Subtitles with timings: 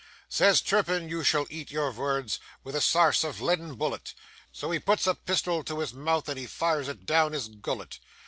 [0.03, 4.15] II Says Turpin, 'You shall eat your words, With a sarse of leaden bul let;'
[4.51, 7.75] So he puts a pistol to his mouth, And he fires it down his gul
[7.75, 7.99] let.